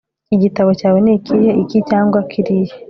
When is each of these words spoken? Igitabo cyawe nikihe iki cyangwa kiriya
Igitabo 0.35 0.69
cyawe 0.79 0.99
nikihe 1.05 1.49
iki 1.63 1.79
cyangwa 1.89 2.19
kiriya 2.29 2.75